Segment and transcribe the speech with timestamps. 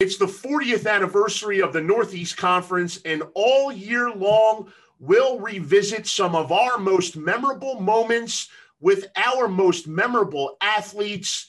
[0.00, 6.36] It's the 40th anniversary of the Northeast Conference, and all year long, we'll revisit some
[6.36, 8.48] of our most memorable moments
[8.78, 11.48] with our most memorable athletes.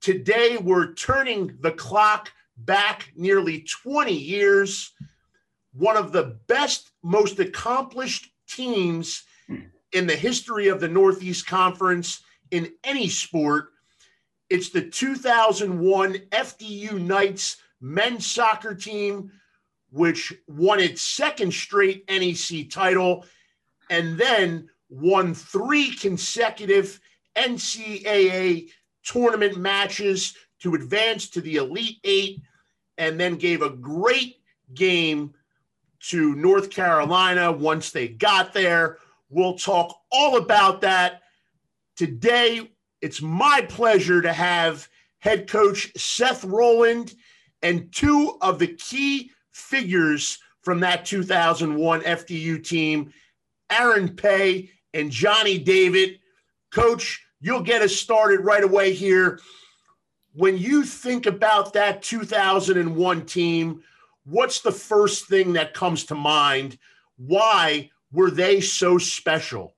[0.00, 4.90] Today, we're turning the clock back nearly 20 years.
[5.72, 9.22] One of the best, most accomplished teams
[9.92, 13.71] in the history of the Northeast Conference in any sport
[14.52, 19.32] it's the 2001 FDU Knights men's soccer team,
[19.88, 23.24] which won its second straight NEC title
[23.88, 27.00] and then won three consecutive
[27.34, 28.68] NCAA
[29.02, 32.42] tournament matches to advance to the Elite Eight,
[32.98, 34.36] and then gave a great
[34.74, 35.32] game
[36.10, 38.98] to North Carolina once they got there.
[39.30, 41.22] We'll talk all about that
[41.96, 42.71] today
[43.02, 44.88] it's my pleasure to have
[45.18, 47.14] head coach Seth Roland
[47.60, 53.12] and two of the key figures from that 2001 FDU team,
[53.70, 56.20] Aaron Pay and Johnny David.
[56.70, 59.40] Coach, you'll get us started right away here.
[60.34, 63.82] When you think about that 2001 team,
[64.24, 66.78] what's the first thing that comes to mind?
[67.16, 69.74] Why were they so special?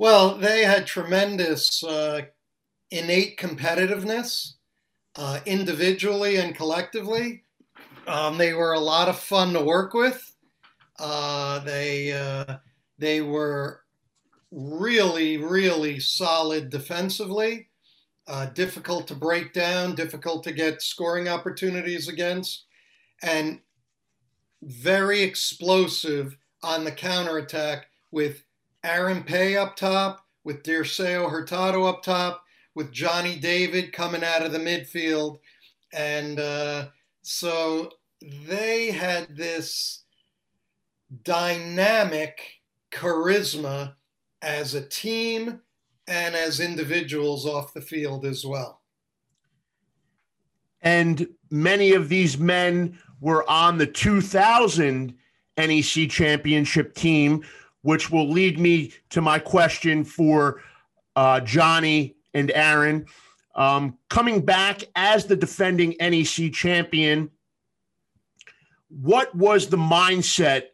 [0.00, 2.22] Well, they had tremendous uh,
[2.90, 4.54] innate competitiveness,
[5.14, 7.44] uh, individually and collectively.
[8.06, 10.34] Um, they were a lot of fun to work with.
[10.98, 12.56] Uh, they uh,
[12.96, 13.82] they were
[14.50, 17.68] really, really solid defensively.
[18.26, 22.64] Uh, difficult to break down, difficult to get scoring opportunities against,
[23.22, 23.60] and
[24.62, 28.44] very explosive on the counterattack with
[28.84, 34.52] Aaron Pay up top, with Dirceu Hurtado up top, with Johnny David coming out of
[34.52, 35.38] the midfield.
[35.92, 36.88] And uh,
[37.22, 37.90] so
[38.22, 40.04] they had this
[41.22, 42.40] dynamic
[42.90, 43.94] charisma
[44.42, 45.60] as a team
[46.06, 48.80] and as individuals off the field as well.
[50.82, 55.14] And many of these men were on the 2000
[55.56, 57.44] NEC championship team,
[57.82, 60.62] which will lead me to my question for
[61.16, 63.06] uh, Johnny and Aaron.
[63.54, 67.30] Um, coming back as the defending NEC champion,
[68.88, 70.68] what was the mindset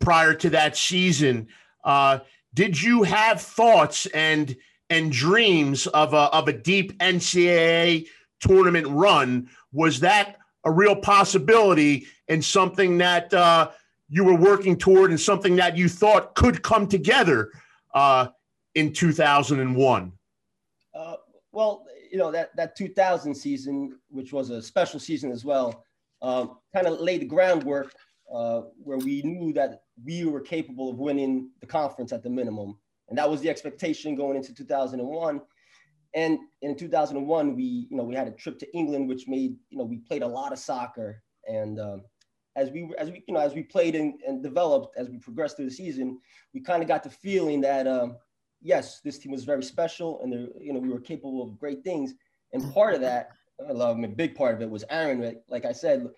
[0.00, 1.48] prior to that season?
[1.82, 2.20] Uh,
[2.52, 4.56] did you have thoughts and
[4.90, 8.06] and dreams of a of a deep NCAA
[8.40, 9.48] tournament run?
[9.72, 13.70] Was that a real possibility and something that uh,
[14.08, 17.50] you were working toward and something that you thought could come together
[17.94, 18.28] uh,
[18.74, 20.12] in 2001?
[20.94, 21.14] Uh,
[21.52, 25.84] well, you know, that, that 2000 season, which was a special season as well,
[26.22, 27.92] um, kind of laid the groundwork
[28.32, 32.76] uh, where we knew that we were capable of winning the conference at the minimum.
[33.08, 35.40] And that was the expectation going into 2001.
[36.14, 39.78] And in 2001, we, you know, we had a trip to England, which made, you
[39.78, 42.02] know, we played a lot of soccer and, um,
[42.56, 45.56] as we as we you know as we played and, and developed as we progressed
[45.56, 46.18] through the season,
[46.52, 48.16] we kind of got the feeling that um,
[48.62, 52.14] yes, this team was very special and you know we were capable of great things.
[52.52, 53.30] And part of that,
[53.68, 55.40] I love a big part of it was Aaron.
[55.48, 56.08] Like I said,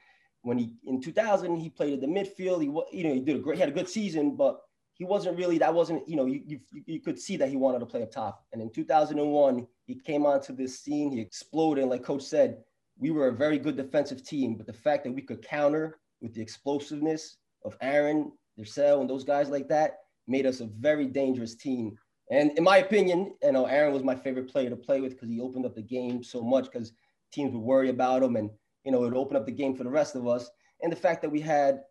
[0.43, 2.61] when he in 2000 he played at the midfield.
[2.61, 4.61] He you know he did a great he had a good season, but
[4.95, 7.81] he wasn't really that wasn't you know you, you, you could see that he wanted
[7.81, 8.45] to play up top.
[8.53, 11.11] And in 2001 he came onto this scene.
[11.11, 11.83] He exploded.
[11.83, 12.59] And like Coach said,
[12.99, 16.35] we were a very good defensive team, but the fact that we could counter with
[16.35, 21.55] the explosiveness of Aaron, Dirceu, and those guys like that made us a very dangerous
[21.55, 21.97] team.
[22.31, 25.29] And in my opinion, you know, Aaron was my favorite player to play with because
[25.29, 26.93] he opened up the game so much because
[27.33, 28.51] teams would worry about him and,
[28.85, 30.51] you know, it opened up the game for the rest of us.
[30.83, 31.83] And the fact that we had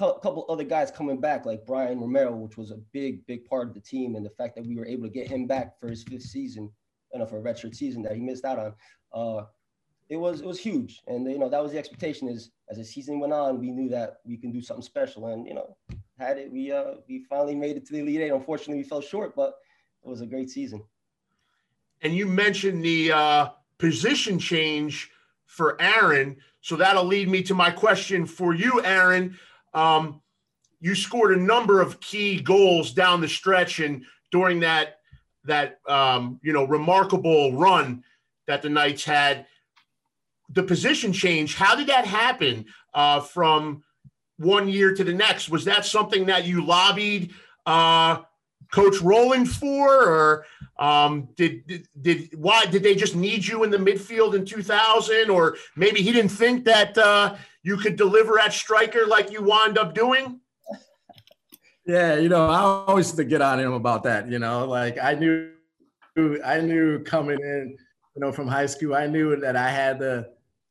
[0.00, 3.68] a couple other guys coming back, like Brian Romero, which was a big, big part
[3.68, 4.16] of the team.
[4.16, 6.70] And the fact that we were able to get him back for his fifth season,
[7.12, 8.74] you know, for a redshirt season that he missed out on,
[9.14, 9.44] uh,
[10.08, 12.28] it was it was huge, and you know that was the expectation.
[12.28, 15.46] Is as the season went on, we knew that we can do something special, and
[15.46, 15.76] you know,
[16.18, 18.30] had it, we uh we finally made it to the Elite Eight.
[18.30, 19.54] Unfortunately, we fell short, but
[20.04, 20.82] it was a great season.
[22.02, 23.48] And you mentioned the uh,
[23.78, 25.10] position change
[25.46, 29.36] for Aaron, so that'll lead me to my question for you, Aaron.
[29.74, 30.20] Um,
[30.80, 35.00] you scored a number of key goals down the stretch, and during that
[35.44, 38.04] that um, you know remarkable run
[38.46, 39.46] that the Knights had
[40.50, 43.82] the position change, how did that happen uh, from
[44.38, 45.48] one year to the next?
[45.48, 47.32] Was that something that you lobbied
[47.64, 48.22] uh,
[48.72, 50.46] Coach Roland for, or
[50.78, 55.30] Um, did, did did why did they just need you in the midfield in 2000,
[55.30, 59.78] or maybe he didn't think that uh, you could deliver at striker like you wound
[59.78, 60.38] up doing?
[61.86, 64.28] Yeah, you know, I always used to get on him about that.
[64.28, 65.50] You know, like I knew,
[66.44, 67.76] I knew coming in,
[68.14, 70.28] you know, from high school, I knew that I had the,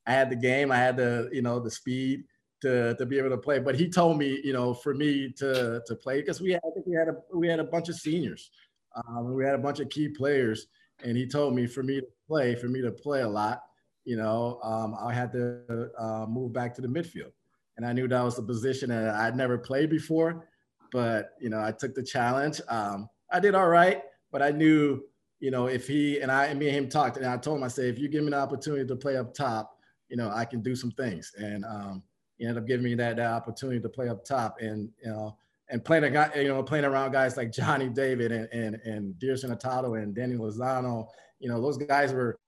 [0.08, 2.24] I had the game, I had the, you know, the speed
[2.62, 3.60] to to be able to play.
[3.60, 6.74] But he told me, you know, for me to to play because we had, I
[6.74, 8.50] think we had a we had a bunch of seniors,
[8.96, 10.68] um, we had a bunch of key players,
[11.04, 13.62] and he told me for me to play, for me to play a lot,
[14.04, 17.32] you know, um, I had to uh, move back to the midfield,
[17.78, 20.48] and I knew that was the position that I'd never played before,
[20.92, 22.62] but you know, I took the challenge.
[22.68, 25.04] Um, I did all right, but I knew,
[25.40, 27.64] you know, if he and I and me and him talked, and I told him,
[27.64, 29.75] I said, if you give me an opportunity to play up top,
[30.10, 32.04] you know, I can do some things, and um,
[32.38, 35.38] he ended up giving me that, that opportunity to play up top, and you know
[35.70, 39.16] and playing a guy, you know, playing around guys like Johnny David and and and
[39.16, 41.08] Dirceu Hurtado and Danny Lozano,
[41.40, 42.40] you know, those guys were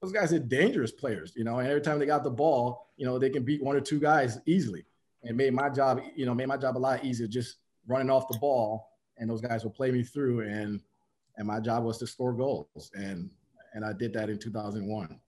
[0.00, 3.04] those guys are dangerous players, you know, and every time they got the ball, you
[3.04, 4.84] know, they can beat one or two guys easily.
[5.24, 7.56] And made my job, you know, made my job a lot easier just
[7.88, 10.80] running off the ball and those guys will play me through and
[11.36, 13.28] and my job was to score goals and
[13.74, 15.20] and I did that in 2001.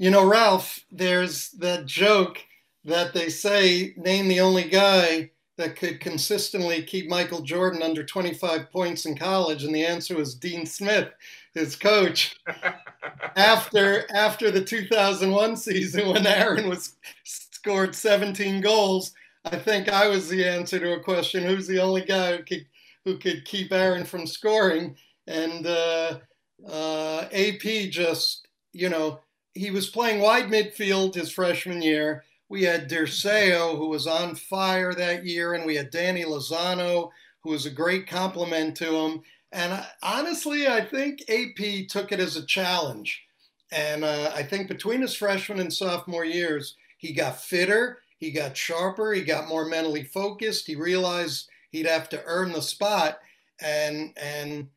[0.00, 2.38] You know, Ralph, there's that joke
[2.86, 8.70] that they say name the only guy that could consistently keep Michael Jordan under 25
[8.72, 9.62] points in college?
[9.62, 11.10] And the answer was Dean Smith,
[11.52, 12.34] his coach.
[13.36, 19.12] after after the 2001 season, when Aaron was scored 17 goals,
[19.44, 22.66] I think I was the answer to a question: Who's the only guy who could
[23.04, 24.96] who could keep Aaron from scoring?
[25.26, 26.20] And uh,
[26.66, 29.20] uh, AP just, you know,
[29.54, 34.92] he was playing wide midfield his freshman year we had Dirceu, who was on fire
[34.92, 37.10] that year, and we had Danny Lozano,
[37.42, 39.22] who was a great complement to him.
[39.52, 43.22] And I, honestly, I think AP took it as a challenge.
[43.70, 48.56] And uh, I think between his freshman and sophomore years, he got fitter, he got
[48.56, 50.66] sharper, he got more mentally focused.
[50.66, 53.20] He realized he'd have to earn the spot,
[53.62, 54.68] and and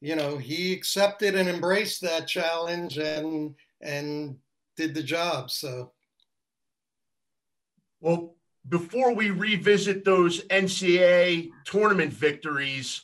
[0.00, 4.36] you know he accepted and embraced that challenge and and
[4.76, 5.50] did the job.
[5.50, 5.92] So
[8.00, 8.34] well,
[8.68, 13.02] before we revisit those NCAA tournament victories,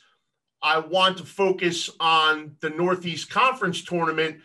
[0.62, 4.40] I want to focus on the Northeast Conference tournament.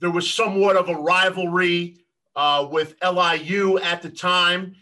[0.00, 1.98] There was somewhat of a rivalry
[2.34, 4.76] uh, with LIU at the time.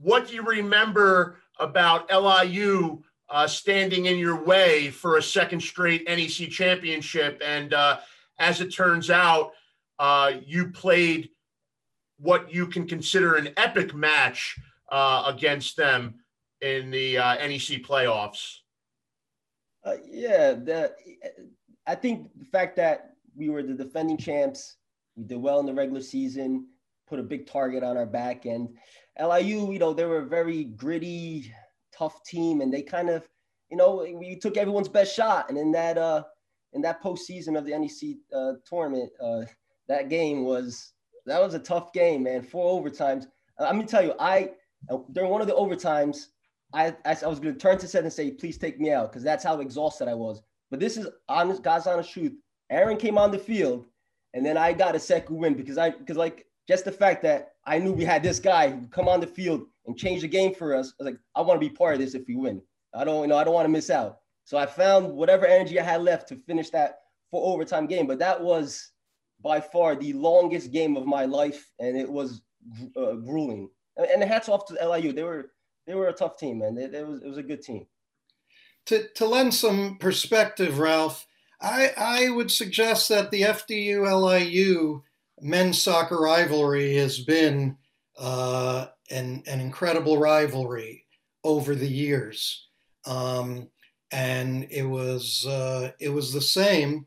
[0.00, 6.06] What do you remember about LIU uh, standing in your way for a second straight
[6.06, 7.40] NEC championship?
[7.44, 7.98] And uh,
[8.38, 9.52] as it turns out,
[9.98, 11.30] uh, you played
[12.18, 14.56] what you can consider an epic match
[14.90, 16.14] uh, against them
[16.60, 18.58] in the uh, NEC playoffs?
[19.84, 20.92] Uh, yeah, the,
[21.86, 24.76] I think the fact that we were the defending champs,
[25.16, 26.66] we did well in the regular season,
[27.06, 28.68] put a big target on our back, and
[29.20, 31.52] LIU, you know, they were a very gritty,
[31.96, 33.28] tough team, and they kind of,
[33.70, 36.24] you know, we took everyone's best shot, and in that uh,
[36.76, 39.42] in that postseason of the NEC uh, tournament, uh,
[39.88, 40.92] that game was
[41.24, 42.42] that was a tough game, man.
[42.42, 43.26] Four overtimes.
[43.58, 44.50] I'm gonna tell you, I
[45.12, 46.26] during one of the overtimes,
[46.72, 49.24] I I, I was gonna turn to Seth and say, please take me out, because
[49.24, 50.42] that's how exhausted I was.
[50.70, 52.32] But this is honest, God's honest truth.
[52.70, 53.86] Aaron came on the field,
[54.34, 57.54] and then I got a second win because I because like just the fact that
[57.64, 60.54] I knew we had this guy who come on the field and change the game
[60.54, 60.92] for us.
[61.00, 62.60] I was like, I want to be part of this if we win.
[62.94, 64.18] I don't, you know, I don't want to miss out.
[64.46, 67.00] So I found whatever energy I had left to finish that
[67.32, 68.06] for overtime game.
[68.06, 68.92] But that was
[69.42, 72.42] by far the longest game of my life, and it was
[72.96, 73.68] uh, grueling.
[73.96, 75.12] And, hats off to LIU.
[75.12, 75.50] They were
[75.88, 76.76] they were a tough team, man.
[76.76, 77.86] They was, it was a good team.
[78.86, 81.26] To, to lend some perspective, Ralph,
[81.60, 85.02] I, I would suggest that the FDU LIU
[85.40, 87.78] men's soccer rivalry has been
[88.16, 91.04] uh, an, an incredible rivalry
[91.42, 92.68] over the years.
[93.06, 93.70] Um,
[94.12, 97.06] and it was uh, it was the same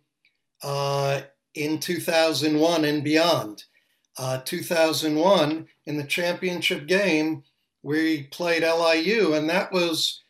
[0.64, 1.22] uh,
[1.56, 3.64] in 2001 and beyond.
[4.18, 7.42] Uh, 2001, in the championship game,
[7.84, 10.22] we played LIU, and that was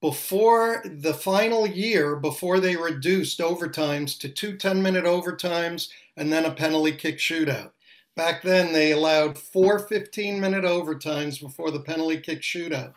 [0.00, 6.44] before the final year, before they reduced overtimes to two 10 minute overtimes and then
[6.44, 7.70] a penalty kick shootout.
[8.14, 12.94] Back then, they allowed four 15 minute overtimes before the penalty kick shootout.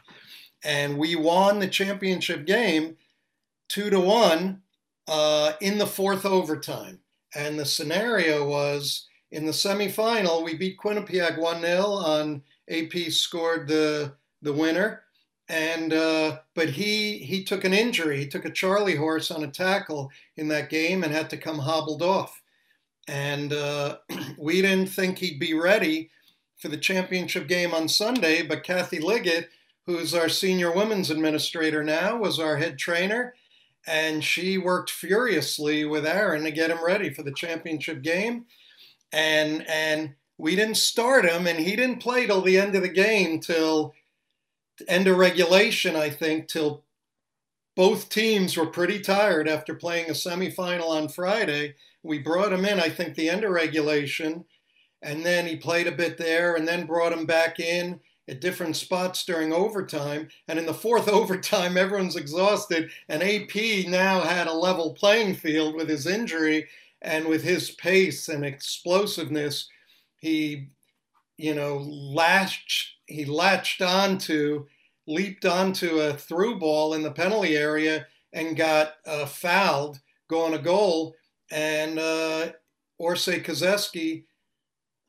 [0.63, 2.97] And we won the championship game
[3.67, 4.61] two to one
[5.07, 6.99] uh, in the fourth overtime.
[7.35, 13.67] And the scenario was in the semifinal, we beat Quinnipiac 1 0 on AP scored
[13.67, 15.03] the, the winner.
[15.49, 18.17] and uh, but he he took an injury.
[18.19, 21.59] He took a Charlie horse on a tackle in that game and had to come
[21.59, 22.41] hobbled off.
[23.07, 23.97] And uh,
[24.37, 26.09] we didn't think he'd be ready
[26.57, 28.41] for the championship game on Sunday.
[28.41, 29.49] But Kathy Liggett,
[29.85, 33.35] who's our senior women's administrator now, was our head trainer,
[33.87, 38.45] and she worked furiously with Aaron to get him ready for the championship game.
[39.11, 42.89] And and we didn't start him, and he didn't play till the end of the
[42.89, 43.93] game till
[44.87, 46.83] end of regulation, I think, till
[47.75, 51.75] both teams were pretty tired after playing a semifinal on Friday.
[52.03, 54.45] We brought him in, I think, the end of regulation,
[55.01, 58.75] and then he played a bit there, and then brought him back in at different
[58.75, 60.27] spots during overtime.
[60.47, 65.75] And in the fourth overtime, everyone's exhausted, and AP now had a level playing field
[65.75, 66.67] with his injury
[67.01, 69.67] and with his pace and explosiveness.
[70.17, 70.69] He,
[71.37, 74.65] you know, latched he latched onto,
[75.07, 80.59] leaped onto a through ball in the penalty area and got uh, fouled going a
[80.59, 81.15] goal.
[81.51, 82.51] And uh,
[82.99, 84.25] Orsay Kozeski,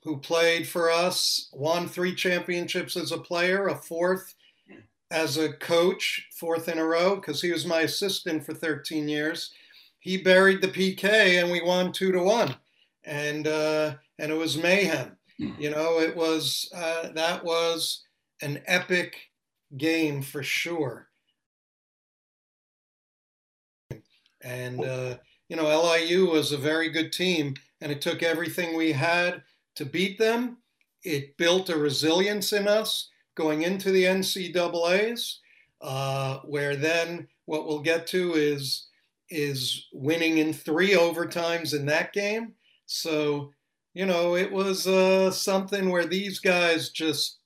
[0.06, 4.36] who played for us, won three championships as a player, a fourth
[5.10, 9.50] as a coach, fourth in a row, because he was my assistant for 13 years.
[9.98, 12.54] He buried the PK and we won two to one.
[13.02, 15.16] And, uh, and it was mayhem.
[15.38, 18.04] You know, it was uh, that was
[18.42, 19.16] an epic
[19.76, 21.08] game for sure.
[24.42, 25.16] And uh,
[25.48, 29.42] you know, LIU was a very good team, and it took everything we had
[29.76, 30.58] to beat them.
[31.02, 35.40] It built a resilience in us going into the NCAA's,
[35.80, 38.88] uh, where then what we'll get to is
[39.28, 42.54] is winning in three overtimes in that game.
[42.86, 43.52] So
[43.96, 47.38] you know, it was uh, something where these guys just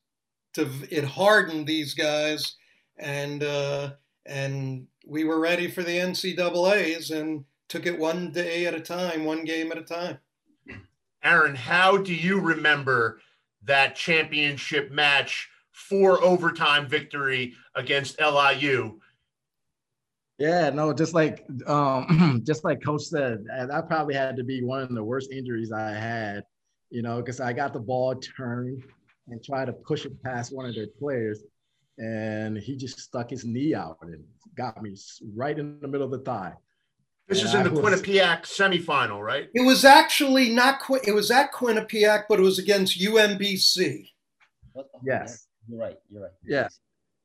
[0.56, 2.56] it hardened these guys,
[2.98, 3.92] and uh,
[4.26, 9.24] and we were ready for the NCAA's and took it one day at a time,
[9.24, 10.18] one game at a time.
[11.22, 13.20] Aaron, how do you remember
[13.64, 19.00] that championship match for overtime victory against LIU?
[20.38, 24.80] Yeah, no, just like um, just like Coach said, that probably had to be one
[24.82, 26.44] of the worst injuries I had,
[26.88, 28.82] you know, because I got the ball turned
[29.28, 31.42] and tried to push it past one of their players,
[31.98, 34.24] and he just stuck his knee out and
[34.56, 34.96] got me
[35.34, 36.54] right in the middle of the thigh.
[37.30, 39.48] This and is in the was, Quinnipiac semifinal, right?
[39.54, 40.82] It was actually not.
[41.06, 44.06] It was at Quinnipiac, but it was against UMBC.
[44.76, 45.96] Oh, yes, you're right.
[46.10, 46.32] You're right.
[46.44, 46.68] Yeah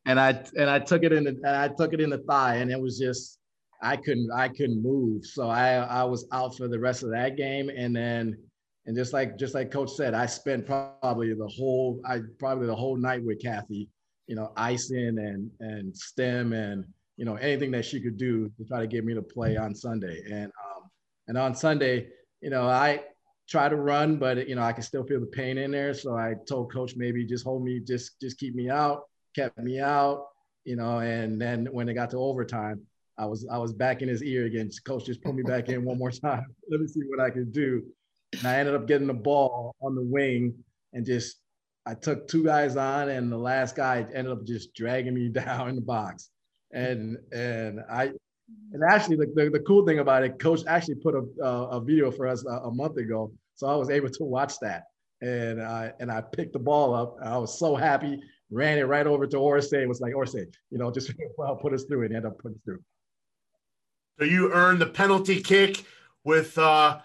[0.06, 2.58] and I and I took it in the and I took it in the thigh,
[2.58, 3.40] and it was just
[3.82, 5.26] I couldn't I couldn't move.
[5.26, 8.38] So I I was out for the rest of that game, and then
[8.86, 12.76] and just like just like Coach said, I spent probably the whole I probably the
[12.76, 13.90] whole night with Kathy,
[14.28, 16.86] you know, icing and and stem and
[17.18, 19.74] you know anything that she could do to try to get me to play on
[19.76, 20.22] Sunday.
[20.26, 20.90] And um
[21.28, 22.08] and on Sunday,
[22.42, 23.02] you know, I
[23.48, 25.94] try to run, but you know I can still feel the pain in there.
[25.94, 29.04] So I told Coach maybe just hold me, just just keep me out
[29.36, 30.28] kept me out,
[30.64, 32.82] you know, and then when it got to overtime,
[33.18, 34.70] I was I was back in his ear again.
[34.86, 36.46] Coach just put me back in one more time.
[36.70, 37.84] Let me see what I could do.
[38.38, 40.54] And I ended up getting the ball on the wing
[40.94, 41.38] and just
[41.86, 45.70] I took two guys on, and the last guy ended up just dragging me down
[45.70, 46.30] in the box.
[46.75, 48.12] And and I
[48.74, 51.82] and actually the, the, the cool thing about it, coach actually put a, a, a
[51.82, 54.84] video for us a, a, month ago, so I was able to watch that.
[55.22, 57.17] And I and I picked the ball up.
[57.24, 60.77] I was so happy ran it right over to Orsay and was like, Orsay, you
[60.77, 62.82] know, just well, put us through it and end up putting us through.
[64.20, 65.84] So you earned the penalty kick
[66.24, 67.00] with, uh,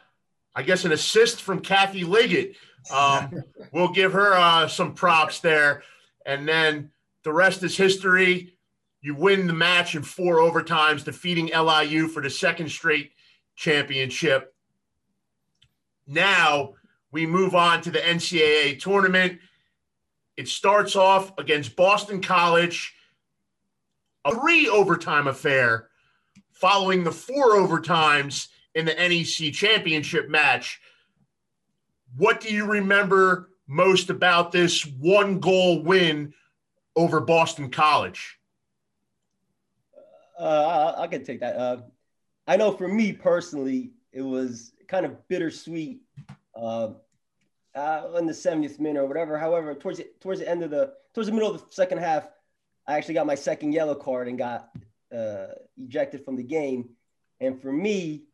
[0.55, 2.57] I guess, an assist from Kathy Liggett.
[2.93, 5.83] Um, we'll give her uh, some props there.
[6.25, 6.91] And then
[7.25, 8.55] the rest is history.
[9.03, 13.13] You win the match in four overtimes, defeating LIU for the second straight
[13.57, 14.55] championship.
[16.07, 16.75] Now
[17.11, 19.39] we move on to the NCAA tournament.
[20.37, 22.95] It starts off against Boston College,
[24.25, 25.89] a three overtime affair
[26.53, 30.81] following the four overtimes in the NEC championship match.
[32.17, 36.35] What do you remember most about this one goal win
[36.97, 38.40] over Boston College?
[40.41, 41.57] Uh, I, I can take that.
[41.57, 41.83] Uh,
[42.47, 46.01] I know for me personally, it was kind of bittersweet.
[46.55, 46.91] Uh,
[47.75, 49.39] uh, in the 70th minute or whatever.
[49.39, 52.27] However, towards the, towards the end of the towards the middle of the second half,
[52.87, 54.71] I actually got my second yellow card and got
[55.17, 56.91] uh, ejected from the game.
[57.41, 58.25] And for me,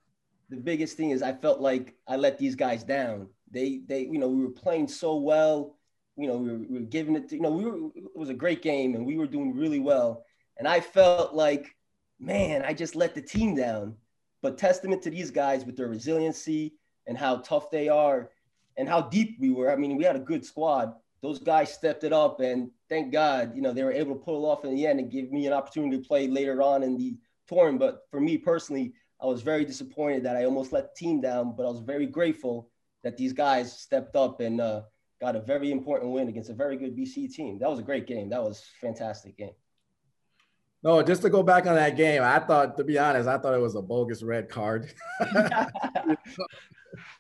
[0.49, 3.29] the biggest thing is I felt like I let these guys down.
[3.51, 5.77] They they you know we were playing so well.
[6.17, 8.31] you know, we were, we were giving it to, you know, we were, it was
[8.31, 10.25] a great game and we were doing really well.
[10.57, 11.77] And I felt like,
[12.19, 13.97] man, I just let the team down.
[14.43, 16.75] But testament to these guys with their resiliency
[17.07, 18.31] and how tough they are
[18.77, 19.73] and how deep we were.
[19.73, 20.95] I mean, we had a good squad.
[21.23, 24.45] Those guys stepped it up, and thank God, you know, they were able to pull
[24.45, 27.17] off in the end and give me an opportunity to play later on in the
[27.49, 27.81] tournament.
[27.81, 31.55] But for me personally, I was very disappointed that I almost let the team down,
[31.57, 32.71] but I was very grateful
[33.03, 34.83] that these guys stepped up and uh,
[35.21, 37.59] got a very important win against a very good BC team.
[37.59, 38.29] That was a great game.
[38.29, 39.55] That was fantastic game.
[40.83, 43.55] No, just to go back on that game, I thought, to be honest, I thought
[43.55, 44.93] it was a bogus red card.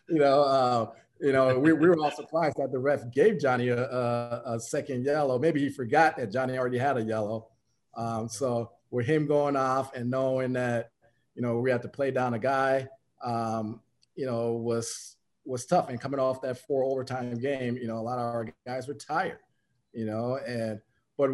[0.08, 3.68] you know, uh, you know, we, we were all surprised that the ref gave Johnny
[3.68, 5.38] a, a, a, second yellow.
[5.38, 7.48] Maybe he forgot that Johnny already had a yellow.
[7.96, 10.90] Um, so with him going off and knowing that,
[11.34, 12.86] you know, we had to play down a guy,
[13.24, 13.80] um,
[14.14, 15.88] you know, was was tough.
[15.88, 18.94] And coming off that four overtime game, you know, a lot of our guys were
[18.94, 19.38] tired,
[19.92, 20.80] you know, and
[21.16, 21.30] but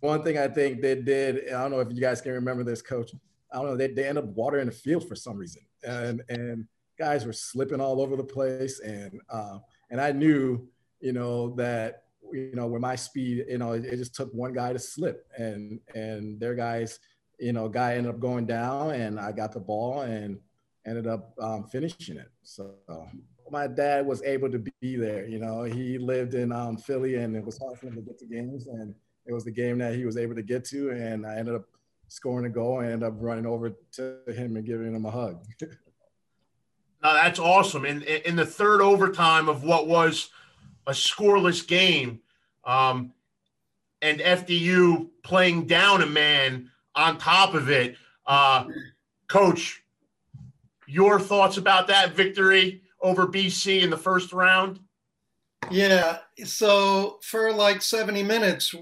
[0.00, 2.82] one thing I think they did, I don't know if you guys can remember this,
[2.82, 3.12] coach.
[3.52, 5.62] I don't know, they, they end up watering the field for some reason.
[5.82, 6.66] And and
[6.98, 8.80] guys were slipping all over the place.
[8.80, 9.58] And uh,
[9.90, 10.68] and I knew,
[11.00, 14.52] you know, that you know, with my speed, you know, it, it, just took one
[14.52, 16.98] guy to slip and and their guys,
[17.38, 20.38] you know, guy ended up going down and I got the ball and
[20.86, 22.30] ended up um, finishing it.
[22.42, 22.74] So
[23.50, 25.26] my dad was able to be there.
[25.26, 28.18] You know, he lived in um, Philly and it was hard for him to get
[28.18, 28.94] to games and
[29.26, 31.64] it was the game that he was able to get to, and I ended up
[32.08, 35.44] scoring a goal and ended up running over to him and giving him a hug.
[37.02, 37.84] Uh, that's awesome.
[37.84, 40.30] In in the third overtime of what was
[40.88, 42.20] a scoreless game,
[42.64, 43.12] um,
[44.02, 48.64] and FDU playing down a man on top of it, uh,
[49.28, 49.84] Coach,
[50.86, 54.80] your thoughts about that victory over BC in the first round?
[55.70, 56.18] Yeah.
[56.44, 58.74] So for like 70 minutes,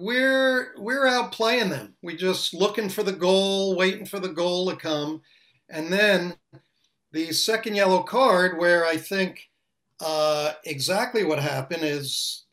[0.00, 1.94] we're we're out playing them.
[2.02, 5.22] We just looking for the goal, waiting for the goal to come,
[5.70, 6.34] and then
[7.12, 9.48] the second yellow card, where I think
[10.00, 12.46] uh, exactly what happened is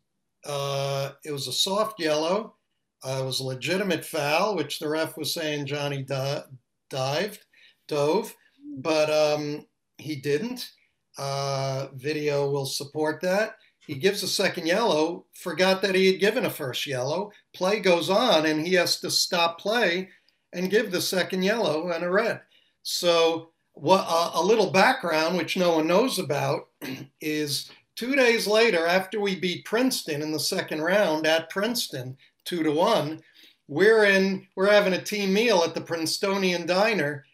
[0.46, 2.56] uh, it was a soft yellow.
[3.04, 6.44] Uh, it was a legitimate foul, which the ref was saying Johnny di-
[6.92, 7.40] dived,
[7.88, 8.36] dove,
[8.78, 9.66] but um,
[9.98, 10.70] he didn't.
[11.18, 13.56] Uh, video will support that.
[13.92, 17.34] He gives a second yellow, forgot that he had given a first yellow.
[17.54, 20.08] Play goes on, and he has to stop play
[20.54, 22.40] and give the second yellow and a red.
[22.84, 26.70] So, what a little background, which no one knows about,
[27.20, 32.64] is two days later, after we beat Princeton in the second round at Princeton, two
[32.64, 33.22] to one,
[33.68, 37.26] we're in we're having a team meal at the Princetonian Diner,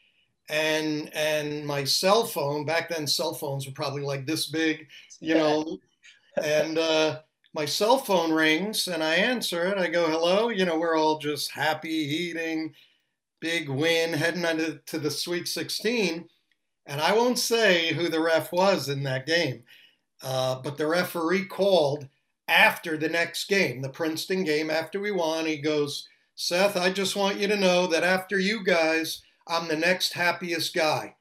[0.49, 4.87] and and my cell phone back then cell phones were probably like this big,
[5.19, 5.79] you know,
[6.43, 7.19] and uh,
[7.53, 9.77] my cell phone rings and I answer it.
[9.77, 10.49] I go, hello.
[10.49, 12.73] You know, we're all just happy, eating,
[13.39, 16.27] big win, heading into to the Sweet 16.
[16.85, 19.63] And I won't say who the ref was in that game,
[20.23, 22.07] uh, but the referee called
[22.47, 25.45] after the next game, the Princeton game, after we won.
[25.45, 29.75] He goes, Seth, I just want you to know that after you guys, I'm the
[29.75, 31.15] next happiest guy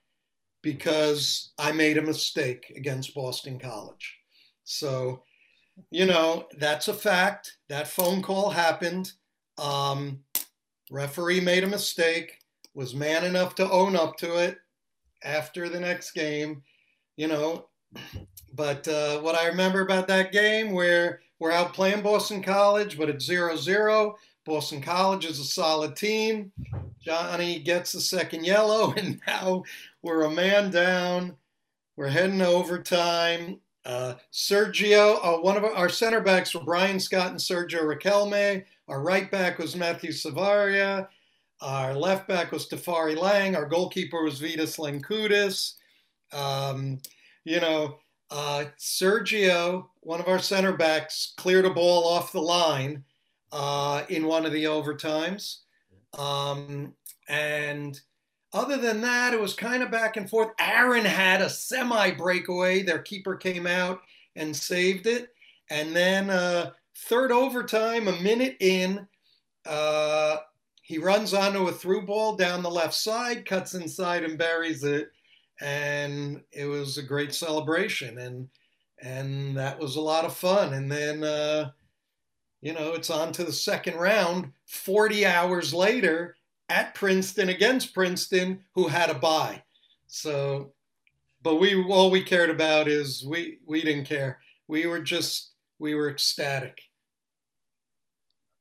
[0.62, 4.15] because I made a mistake against Boston College.
[4.66, 5.22] So,
[5.90, 7.57] you know, that's a fact.
[7.68, 9.12] That phone call happened.
[9.59, 10.20] Um,
[10.90, 12.40] referee made a mistake,
[12.74, 14.59] was man enough to own up to it
[15.22, 16.62] after the next game,
[17.16, 17.68] you know.
[18.55, 23.11] But uh, what I remember about that game, where we're out playing Boston College, but
[23.11, 24.16] it's 0 0.
[24.46, 26.50] Boston College is a solid team.
[26.98, 29.62] Johnny gets the second yellow, and now
[30.00, 31.37] we're a man down.
[31.96, 33.61] We're heading overtime.
[33.87, 38.64] Uh, Sergio, uh, one of our, our, center backs were Brian Scott and Sergio Riquelme.
[38.88, 41.07] Our right back was Matthew Savaria.
[41.61, 43.55] Our left back was Tafari Lang.
[43.55, 45.75] Our goalkeeper was Vitas Lenkudis.
[46.37, 46.99] Um,
[47.44, 48.01] you know,
[48.33, 53.05] uh, Sergio, one of our center backs, cleared a ball off the line
[53.53, 55.59] uh, in one of the overtimes.
[56.18, 56.92] Um,
[57.29, 58.01] and
[58.53, 60.51] other than that, it was kind of back and forth.
[60.59, 62.83] Aaron had a semi breakaway.
[62.83, 64.01] Their keeper came out
[64.35, 65.29] and saved it.
[65.71, 69.07] And then uh, third overtime, a minute in,
[69.67, 70.37] uh,
[70.83, 75.11] he runs onto a through ball down the left side, cuts inside and buries it.
[75.61, 78.19] And it was a great celebration.
[78.19, 78.49] And
[79.03, 80.73] and that was a lot of fun.
[80.73, 81.71] And then, uh,
[82.63, 84.53] you know, it's on to the second round.
[84.67, 86.36] 40 hours later,
[86.68, 89.62] at Princeton against Princeton, who had a bye.
[90.07, 90.72] So,
[91.42, 94.40] but we all we cared about is we we didn't care.
[94.68, 96.81] We were just we were ecstatic.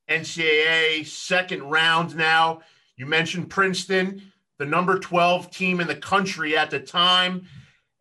[0.10, 2.62] NCAA second round now.
[2.96, 7.48] You mentioned Princeton, the number 12 team in the country at the time,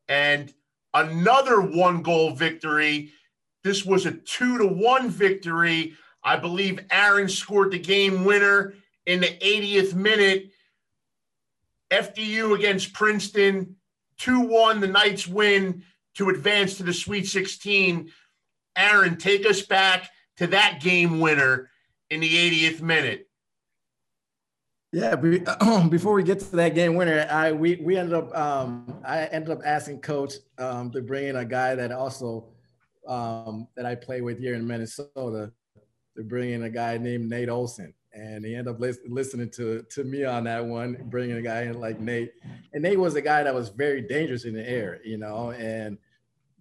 [0.09, 0.53] and
[0.93, 3.11] another one goal victory.
[3.63, 5.95] This was a two to one victory.
[6.23, 8.75] I believe Aaron scored the game winner
[9.07, 10.51] in the 80th minute.
[11.91, 13.77] FDU against Princeton,
[14.19, 18.11] 2 1, the Knights win to advance to the Sweet 16.
[18.77, 21.71] Aaron, take us back to that game winner
[22.11, 23.29] in the 80th minute.
[24.93, 25.17] Yeah,
[25.89, 29.51] before we get to that game winner, I we we ended up um, I ended
[29.51, 32.45] up asking coach um, to bring in a guy that also
[33.09, 35.53] um, that I play with here in Minnesota
[36.17, 39.85] to bring in a guy named Nate Olson, and he ended up lis- listening to
[39.91, 42.33] to me on that one, bringing a guy in like Nate,
[42.73, 45.99] and Nate was a guy that was very dangerous in the air, you know, and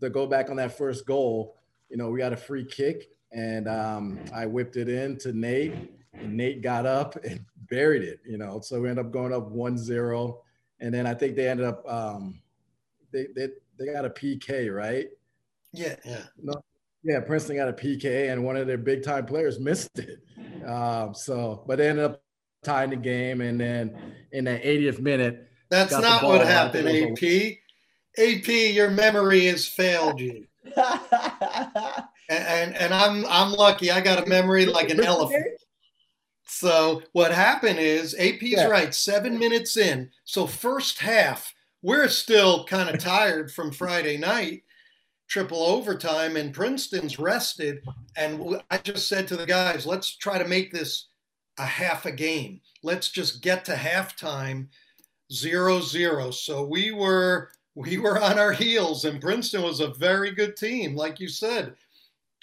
[0.02, 1.56] to go back on that first goal,
[1.90, 5.74] you know, we got a free kick and um, I whipped it in to Nate,
[6.14, 8.62] and Nate got up and buried it, you know.
[8.62, 10.38] So we ended up going up 1-0.
[10.80, 12.42] And then I think they ended up um,
[13.12, 13.48] they, they
[13.80, 15.08] they got a PK, right?
[15.72, 16.24] Yeah, yeah.
[16.42, 16.54] No,
[17.04, 20.20] yeah, Princeton got a PK, and one of their big time players missed it.
[20.66, 22.24] Um, so, but they ended up
[22.64, 23.98] tying the game, and then
[24.32, 26.88] in the 80th minute, that's not what happened.
[26.88, 27.58] AP,
[28.18, 30.46] AP, your memory has failed you.
[32.30, 33.92] and and I'm I'm lucky.
[33.92, 35.46] I got a memory like an elephant.
[36.46, 38.68] So what happened is AP's yeah.
[38.68, 38.94] right.
[38.94, 44.64] Seven minutes in, so first half we're still kind of tired from Friday night,
[45.28, 47.84] triple overtime, and Princeton's rested.
[48.16, 51.08] And I just said to the guys, let's try to make this
[51.58, 52.62] a half a game.
[52.84, 54.68] Let's just get to halftime,
[55.32, 56.32] zero zero.
[56.32, 60.96] So we were we were on our heels, and Princeton was a very good team,
[60.96, 61.76] like you said.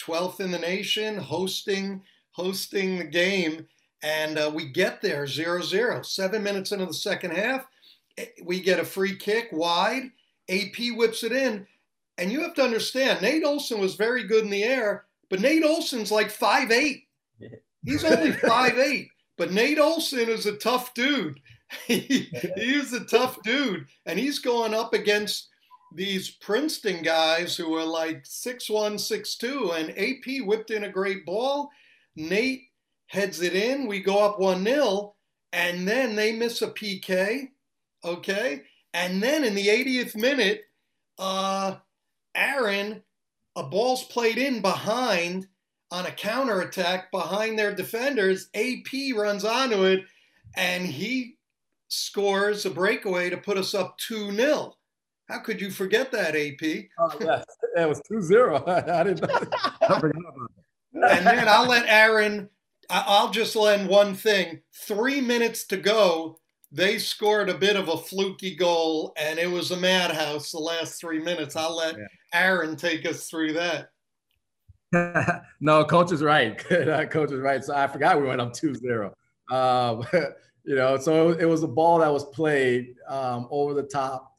[0.00, 3.66] 12th in the nation, hosting hosting the game,
[4.02, 6.06] and uh, we get there 0-0.
[6.06, 7.66] Seven minutes into the second half,
[8.18, 10.10] eh, we get a free kick wide.
[10.48, 11.66] AP whips it in,
[12.20, 15.64] and you have to understand, Nate Olson was very good in the air, but Nate
[15.64, 17.04] Olson's like five eight.
[17.84, 21.40] He's only five eight, but Nate Olson is a tough dude.
[21.86, 25.48] he, he's a tough dude, and he's going up against
[25.94, 30.90] these Princeton guys who are like six one, six two, and AP whipped in a
[30.90, 31.70] great ball.
[32.16, 32.64] Nate
[33.06, 33.86] heads it in.
[33.86, 35.14] We go up 1 0,
[35.52, 37.48] and then they miss a PK.
[38.04, 38.62] Okay.
[38.94, 40.62] And then in the 80th minute,
[41.18, 41.76] uh,
[42.34, 43.02] Aaron,
[43.56, 45.48] a ball's played in behind
[45.90, 48.48] on a counter attack behind their defenders.
[48.54, 50.04] AP runs onto it,
[50.56, 51.36] and he
[51.88, 54.74] scores a breakaway to put us up 2 0.
[55.28, 56.86] How could you forget that, AP?
[56.98, 57.44] Oh, uh, yes.
[57.76, 58.64] It was 2 0.
[58.66, 59.24] I didn't.
[59.24, 60.50] I forgot about
[60.92, 61.18] that.
[61.18, 62.50] And then I'll let Aaron,
[62.88, 64.60] I'll just lend one thing.
[64.72, 66.40] Three minutes to go,
[66.72, 71.00] they scored a bit of a fluky goal, and it was a madhouse the last
[71.00, 71.56] three minutes.
[71.56, 72.04] I'll let yeah.
[72.32, 73.90] Aaron take us through that.
[75.60, 76.58] no, coach is right.
[77.10, 77.64] coach is right.
[77.64, 79.14] So I forgot we went up 2 0.
[79.50, 80.04] Um,
[80.64, 84.30] you know, so it was a ball that was played um, over the top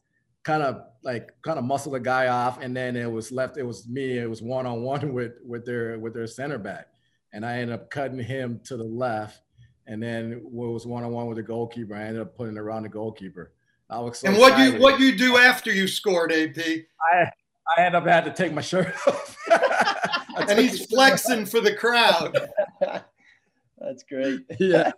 [0.42, 3.56] kind of like kind of muscle the guy off, and then it was left.
[3.56, 4.18] It was me.
[4.18, 6.88] It was one on one with with their with their center back,
[7.32, 9.40] and I ended up cutting him to the left,
[9.86, 11.94] and then it was one on one with the goalkeeper.
[11.94, 13.52] I ended up putting it around the goalkeeper.
[13.90, 16.56] I was so and what you what you do after you scored, AP?
[16.58, 17.30] I
[17.68, 19.36] I ended up had to take my shirt off.
[20.48, 22.36] and he's flexing for the crowd.
[23.78, 24.40] That's great.
[24.58, 24.92] Yeah.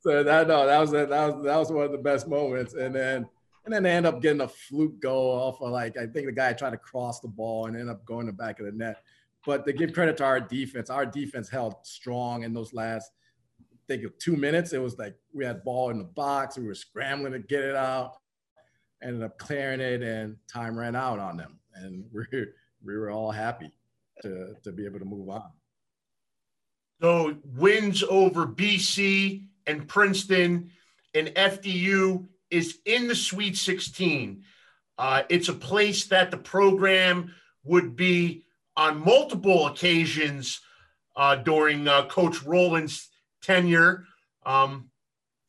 [0.00, 2.94] so that no, that was that was that was one of the best moments, and
[2.94, 3.28] then
[3.64, 6.32] and then they end up getting a fluke goal off of like I think the
[6.32, 9.02] guy tried to cross the ball and end up going the back of the net.
[9.46, 13.12] But to give credit to our defense, our defense held strong in those last
[13.60, 14.72] I think of two minutes.
[14.72, 17.76] It was like we had ball in the box, we were scrambling to get it
[17.76, 18.16] out,
[19.02, 21.58] ended up clearing it, and time ran out on them.
[21.74, 22.24] And we
[22.84, 23.70] we were all happy
[24.22, 25.50] to to be able to move on.
[27.00, 30.70] So wins over BC and Princeton
[31.14, 34.42] and FDU is in the Sweet 16.
[34.98, 37.34] Uh, it's a place that the program
[37.64, 38.44] would be
[38.76, 40.60] on multiple occasions
[41.16, 43.08] uh, during uh, Coach Roland's
[43.42, 44.04] tenure.
[44.44, 44.90] Um,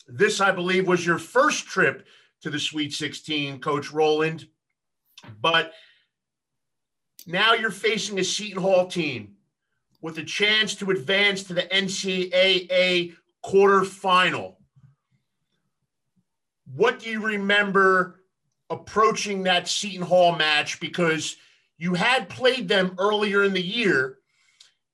[0.07, 2.05] this, I believe, was your first trip
[2.41, 4.47] to the Sweet 16, Coach Roland.
[5.41, 5.73] But
[7.27, 9.35] now you're facing a Seton Hall team
[10.01, 14.55] with a chance to advance to the NCAA quarterfinal
[16.75, 18.21] what do you remember
[18.69, 20.79] approaching that Seton Hall match?
[20.79, 21.35] Because
[21.77, 24.19] You had played them earlier in the year.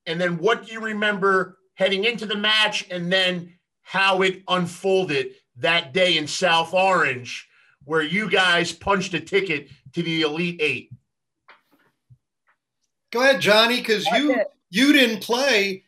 [0.06, 5.34] And then what do you remember heading into the match and then how it unfolded
[5.60, 7.48] that day in South Orange,
[7.86, 10.92] where you guys punched a ticket to the Elite Eight?
[13.12, 15.84] Go ahead, Johnny, because you you didn't play.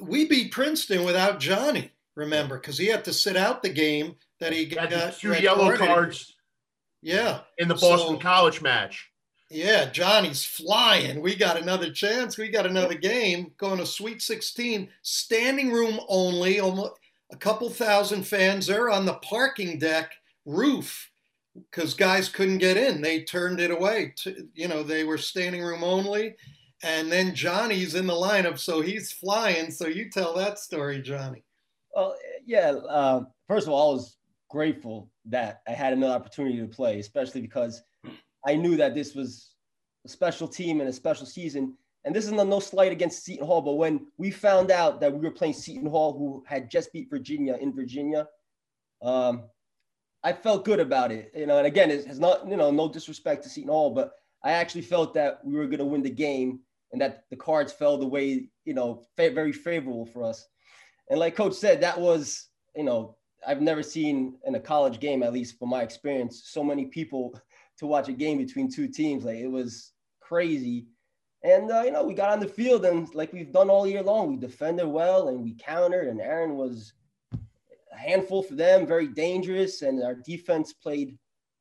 [0.00, 1.92] We beat Princeton without Johnny.
[2.16, 5.76] Remember, because he had to sit out the game that he got, got two yellow
[5.76, 6.34] cards.
[7.02, 9.10] Yeah, in the Boston so, College match.
[9.50, 11.20] Yeah, Johnny's flying.
[11.20, 12.38] We got another chance.
[12.38, 16.60] We got another game going to Sweet 16, standing room only.
[16.60, 16.99] Almost
[17.32, 20.12] a couple thousand fans there on the parking deck
[20.44, 21.10] roof
[21.54, 23.00] because guys couldn't get in.
[23.00, 24.14] They turned it away.
[24.18, 26.36] To, you know, they were standing room only.
[26.82, 29.70] And then Johnny's in the lineup, so he's flying.
[29.70, 31.44] So you tell that story, Johnny.
[31.94, 32.16] Well,
[32.46, 32.70] yeah.
[32.70, 34.16] Uh, first of all, I was
[34.48, 37.82] grateful that I had another opportunity to play, especially because
[38.46, 39.50] I knew that this was
[40.06, 41.76] a special team and a special season.
[42.04, 45.18] And this is no, slight against Seton Hall, but when we found out that we
[45.18, 48.26] were playing Seton Hall, who had just beat Virginia in Virginia,
[49.02, 49.44] um,
[50.22, 51.30] I felt good about it.
[51.34, 54.12] You know, and again, it has not, you know, no disrespect to Seton Hall, but
[54.42, 56.60] I actually felt that we were going to win the game
[56.92, 60.46] and that the cards fell the way, you know, fa- very favorable for us.
[61.08, 65.22] And like Coach said, that was, you know, I've never seen in a college game,
[65.22, 67.38] at least from my experience, so many people
[67.78, 69.24] to watch a game between two teams.
[69.24, 70.86] Like it was crazy.
[71.42, 74.02] And uh, you know, we got on the field and like we've done all year
[74.02, 76.08] long, we defended well and we countered.
[76.08, 76.92] And Aaron was
[77.32, 81.18] a handful for them, very dangerous, and our defense played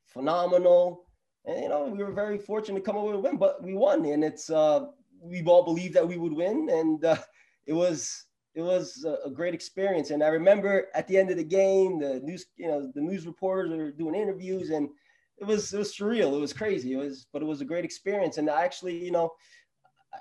[0.07, 1.05] phenomenal.
[1.45, 3.73] And you know, we were very fortunate to come away with a win, but we
[3.73, 4.05] won.
[4.05, 4.87] And it's uh,
[5.21, 7.17] we've all believed that we would win, and uh,
[7.65, 10.09] it was it was a, great experience.
[10.09, 13.25] And I remember at the end of the game, the news, you know, the news
[13.25, 14.89] reporters are doing interviews, and
[15.37, 16.35] it was it was surreal.
[16.35, 16.93] It was crazy.
[16.93, 18.37] It was, but it was a great experience.
[18.37, 19.31] And I actually, you know,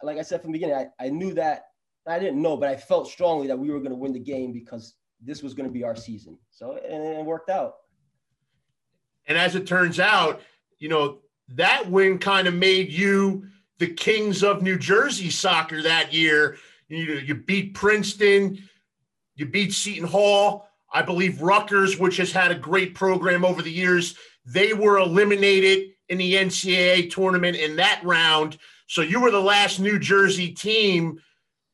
[0.02, 1.66] like I said from the beginning, I, I knew that
[2.06, 4.52] I didn't know, but I felt strongly that we were going to win the game
[4.52, 6.38] because this was going to be our season.
[6.50, 7.74] So and it worked out.
[9.26, 10.40] And as it turns out,
[10.78, 11.18] you know,
[11.50, 13.46] that win kind of made you
[13.78, 16.56] the kings of New Jersey soccer that year.
[16.88, 18.58] You you beat Princeton,
[19.36, 20.66] you beat Seton Hall.
[20.90, 25.90] I believe Rutgers, which has had a great program over the years, they were eliminated
[26.08, 28.56] in the NCAA tournament in that round.
[28.88, 31.20] So you were the last New Jersey team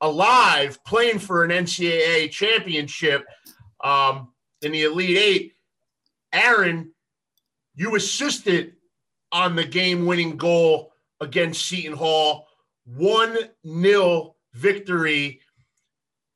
[0.00, 3.24] alive playing for an NCAA championship
[3.82, 5.52] um, in the Elite Eight.
[6.32, 6.92] Aaron,
[7.76, 8.74] you assisted
[9.30, 12.48] on the game winning goal against Seton Hall.
[12.86, 15.40] 1 0 victory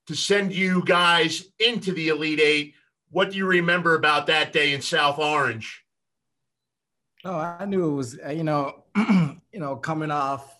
[0.06, 2.74] to send you guys into the Elite Eight.
[3.10, 5.84] What do you remember about that day in South Orange?
[7.24, 10.57] Oh, I knew it was, you know, you know, coming off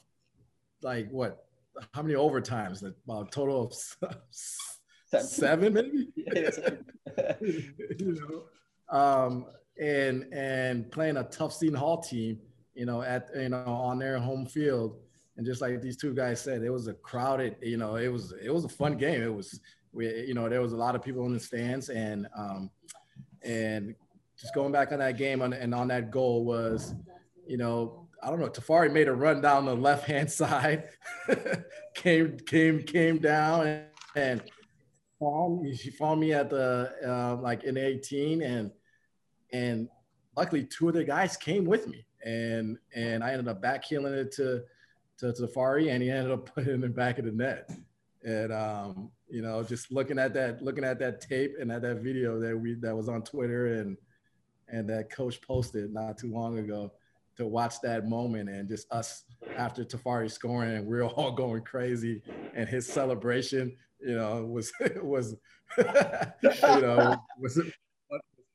[0.83, 1.45] like what,
[1.93, 2.81] how many overtimes?
[2.81, 6.09] That About total of seven, maybe.
[7.99, 9.47] you know, um,
[9.81, 12.39] and and playing a tough Seton Hall team,
[12.75, 14.97] you know, at you know on their home field,
[15.37, 18.35] and just like these two guys said, it was a crowded, you know, it was
[18.43, 19.23] it was a fun game.
[19.23, 19.61] It was,
[19.93, 22.71] we, you know, there was a lot of people in the stands, and um,
[23.43, 23.95] and
[24.39, 26.95] just going back on that game on, and on that goal was,
[27.47, 28.49] you know, I don't know.
[28.49, 30.89] Tafari made a run down the left hand side,
[31.95, 33.85] came came came down and,
[34.17, 34.43] and
[35.21, 38.71] found, she found me at the uh, like in 18 and
[39.53, 39.89] and
[40.37, 44.15] luckily two of the guys came with me and and I ended up back heeling
[44.15, 44.63] it to
[45.19, 47.71] to Tafari and he ended up putting it back of the net
[48.25, 51.99] and um, you know just looking at that looking at that tape and at that
[51.99, 53.97] video that we that was on Twitter and
[54.69, 56.93] and that coach posted not too long ago
[57.39, 59.23] to watch that moment and just us
[59.57, 62.21] after Tafari scoring and we are all going crazy
[62.55, 64.73] and his celebration, you know, was
[65.03, 65.37] was
[65.79, 65.85] you
[66.81, 67.61] know was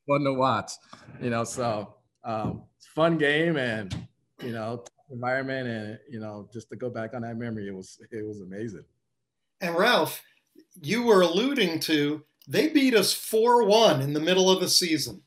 [0.08, 0.74] fun to watch,
[1.22, 1.44] you know.
[1.46, 3.96] So um, fun game and
[4.42, 7.98] you know environment and you know just to go back on that memory, it was
[8.12, 8.84] it was amazing.
[9.62, 10.22] And Ralph,
[10.82, 15.22] you were alluding to they beat us four one in the middle of the season.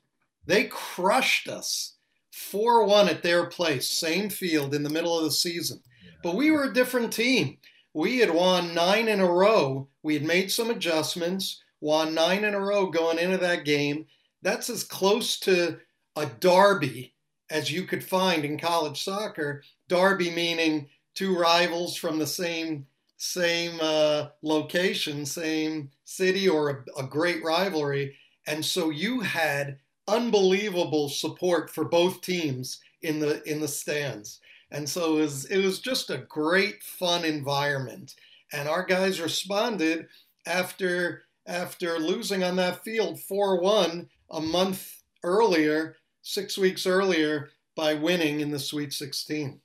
[0.45, 1.96] They crushed us
[2.37, 5.81] 4 1 at their place, same field in the middle of the season.
[6.23, 7.57] But we were a different team.
[7.95, 9.89] We had won nine in a row.
[10.03, 14.05] We had made some adjustments, won nine in a row going into that game.
[14.43, 15.79] That's as close to
[16.15, 17.15] a derby
[17.49, 19.63] as you could find in college soccer.
[19.89, 27.07] Derby meaning two rivals from the same same uh, location, same city, or a, a
[27.07, 28.15] great rivalry.
[28.47, 34.41] And so you had unbelievable support for both teams in the in the stands.
[34.71, 38.17] And so it was, it was just a great, fun environment.
[38.53, 40.09] And our guys responded
[40.47, 48.41] after after losing on that field 4-1 a month earlier, six weeks earlier, by winning
[48.41, 49.61] in the Sweet 16.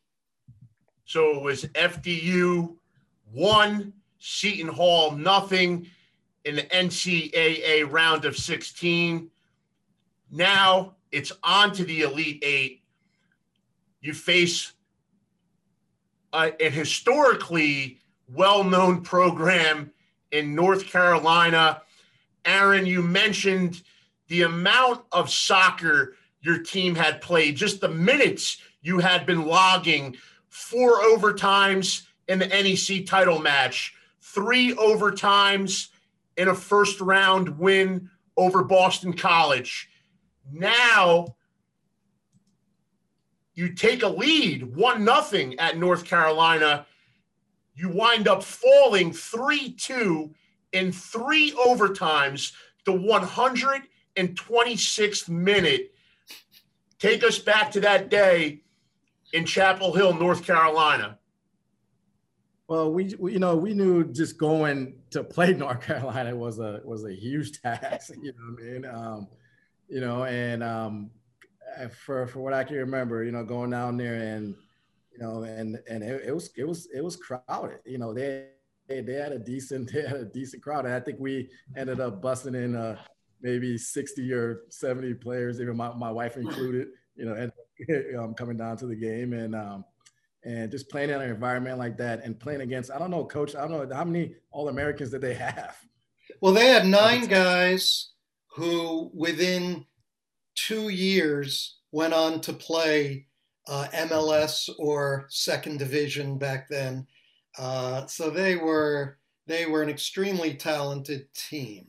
[1.06, 2.75] So it was FDU
[3.32, 5.88] one, Seton Hall nothing
[6.45, 9.30] in the NCAA round of 16.
[10.32, 12.84] Now it's on to the Elite Eight.
[14.00, 14.72] You face
[16.34, 18.00] a, a historically
[18.34, 19.91] well known program
[20.32, 21.82] in North Carolina.
[22.46, 23.84] Aaron, you mentioned
[24.30, 30.15] the amount of soccer your team had played, just the minutes you had been logging,
[30.48, 35.89] four overtimes in the NEC title match, three overtimes
[36.38, 39.89] in a first round win over Boston College.
[40.51, 41.35] Now
[43.53, 46.85] you take a lead, one nothing at North Carolina.
[47.75, 50.33] You wind up falling 3 2
[50.73, 52.51] in three overtimes,
[52.85, 55.93] the 126th minute.
[56.99, 58.61] Take us back to that day
[59.33, 61.17] in Chapel Hill, North Carolina.
[62.67, 66.81] Well, we, we, you know we knew just going to play North Carolina was a
[66.85, 68.13] was a huge task.
[68.21, 68.85] You know what I mean?
[68.85, 69.27] Um,
[69.91, 71.12] you know, and um,
[72.06, 74.56] for for what I can remember, you know, going down there and
[75.12, 77.80] you know, and and it, it was it was it was crowded.
[77.86, 78.47] You know, they
[78.88, 81.99] they, they had a decent they had a decent crowd, and I think we ended
[81.99, 82.97] up busting in uh,
[83.41, 86.88] maybe sixty or seventy players, even my, my wife included.
[87.17, 87.51] You know, and
[88.17, 89.84] um, coming down to the game and um,
[90.45, 93.58] and just playing in an environment like that and playing against I don't know, coach.
[93.58, 95.75] I don't know how many All Americans did they have.
[96.39, 98.12] Well, they had nine guys
[98.53, 99.85] who, within
[100.55, 103.27] two years, went on to play
[103.67, 107.05] uh, MLS or second division back then.
[107.57, 111.87] Uh, so they were they were an extremely talented team.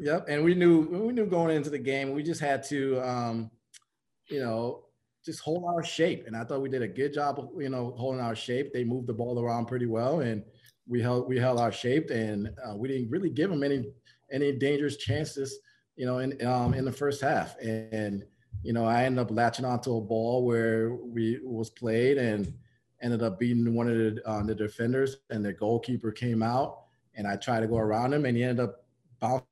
[0.00, 3.50] Yep, and we knew we knew going into the game, we just had to, um,
[4.28, 4.84] you know,
[5.24, 6.26] just hold our shape.
[6.26, 8.72] And I thought we did a good job of, you know, holding our shape.
[8.72, 10.44] They moved the ball around pretty well, and
[10.86, 13.90] we held we held our shape, and uh, we didn't really give them any
[14.30, 15.58] any dangerous chances,
[15.96, 17.56] you know, in um, in the first half.
[17.60, 18.24] And
[18.62, 22.52] you know, I ended up latching onto a ball where we was played and
[23.02, 26.80] ended up beating one of the, uh, the defenders, and the goalkeeper came out,
[27.14, 28.84] and I tried to go around him, and he ended up
[29.20, 29.44] bouncing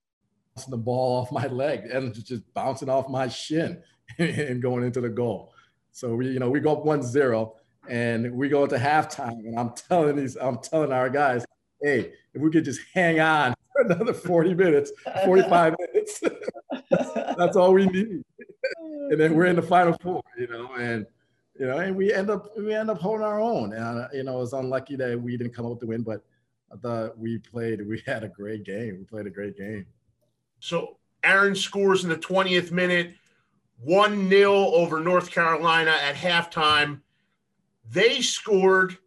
[0.68, 3.82] the ball off my leg and just bouncing off my shin
[4.18, 5.52] and going into the goal.
[5.92, 7.52] So we, you know, we go up 1-0
[7.88, 11.44] and we go into halftime, and I'm telling these, I'm telling our guys,
[11.80, 14.92] hey, if we could just hang on another 40 minutes,
[15.24, 16.22] 45 minutes,
[17.36, 18.22] that's all we need.
[19.10, 21.06] and then we're in the final four, you know, and
[21.58, 23.72] you know, and we end up we end up holding our own.
[23.72, 26.02] And uh, you know, it was unlucky that we didn't come up with the win,
[26.02, 26.22] but
[26.72, 27.86] I thought we played.
[27.86, 28.98] We had a great game.
[28.98, 29.86] We played a great game.
[30.60, 33.14] So Aaron scores in the 20th minute,
[33.78, 37.00] one 0 over North Carolina at halftime.
[37.88, 38.98] They scored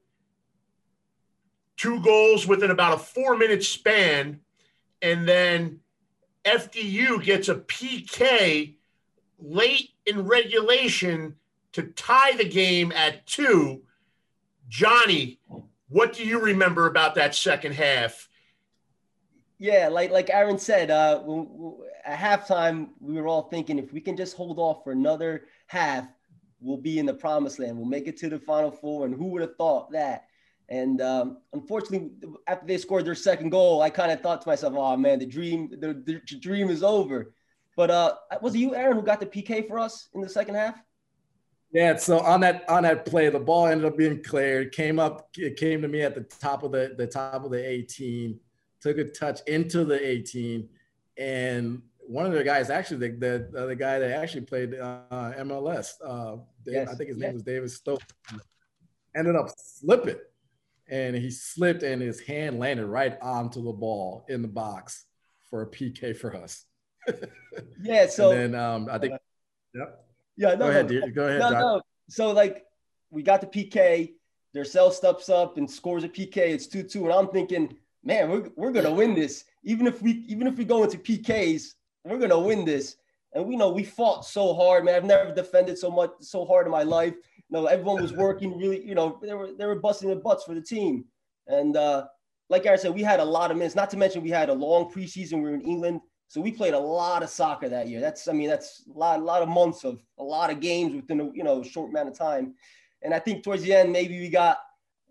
[1.78, 4.40] two goals within about a four minute span,
[5.02, 5.80] and then
[6.46, 8.76] FDU gets a PK
[9.40, 11.36] late in regulation
[11.74, 13.82] to tie the game at two.
[14.68, 15.40] Johnny,
[15.90, 18.28] what do you remember about that second half?
[19.58, 21.22] Yeah, like like Aaron said, uh,
[22.06, 26.08] at halftime we were all thinking if we can just hold off for another half,
[26.62, 27.78] we'll be in the promised land.
[27.78, 30.29] We'll make it to the final four, and who would have thought that?
[30.70, 32.12] And um, unfortunately,
[32.48, 35.26] after they scored their second goal, I kind of thought to myself, "Oh man, the
[35.26, 37.34] dream, the, the dream is over."
[37.76, 40.56] But uh, was it you, Aaron, who got the PK for us in the second
[40.56, 40.82] half?
[41.72, 44.72] Yeah, so on that on that play, the ball ended up being cleared.
[44.72, 47.68] Came up, it came to me at the top of the the top of the
[47.68, 48.40] 18.
[48.82, 50.68] Took a touch into the 18,
[51.18, 55.94] and one of the guys, actually the the, the guy that actually played uh, MLS,
[56.04, 56.90] uh, yes.
[56.90, 58.06] I think his name was David Stokes,
[59.16, 60.18] ended up slipping,
[60.90, 65.06] and he slipped, and his hand landed right onto the ball in the box
[65.50, 66.66] for a PK for us.
[67.82, 68.08] yeah.
[68.08, 69.14] So and then um, I think,
[69.74, 70.06] yep.
[70.38, 71.40] Yeah, no, go ahead, no, Go ahead.
[71.40, 71.82] No, no.
[72.08, 72.66] So like
[73.10, 74.14] we got the PK.
[74.56, 76.38] Dirceu steps up and scores a PK.
[76.38, 79.46] It's two two, and I'm thinking, man, we're we're gonna win this.
[79.64, 82.96] Even if we even if we go into PKs, we're gonna win this.
[83.34, 84.96] And we know we fought so hard, man.
[84.96, 87.14] I've never defended so much so hard in my life.
[87.50, 88.86] Know, everyone was working really.
[88.86, 91.06] You know, they were they were busting their butts for the team.
[91.48, 92.06] And uh,
[92.50, 93.76] like I said, we had a lot of minutes.
[93.76, 95.36] Not to mention we had a long preseason.
[95.36, 98.00] We were in England So we played a lot of soccer that year.
[98.00, 100.94] That's, I mean, that's a lot, a lot of months of a lot of games
[100.96, 102.54] within a you know short amount of time.
[103.02, 104.60] And I think towards the end, maybe we got